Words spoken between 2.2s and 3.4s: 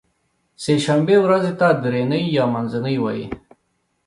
یا منځنۍ وایی